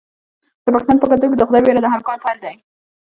[0.63, 2.55] د پښتنو په کلتور کې د خدای ویره د هر کار پیل دی.